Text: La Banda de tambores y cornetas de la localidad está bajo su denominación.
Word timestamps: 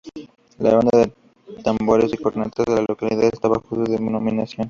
La 0.57 0.71
Banda 0.77 0.89
de 0.97 1.13
tambores 1.61 2.11
y 2.11 2.17
cornetas 2.17 2.65
de 2.65 2.73
la 2.73 2.85
localidad 2.89 3.29
está 3.31 3.47
bajo 3.47 3.75
su 3.75 3.83
denominación. 3.83 4.59